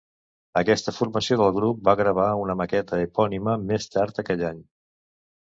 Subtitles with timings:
[0.61, 4.67] Aquesta formació del grup va gravar una maqueta epònima més tard aquell any.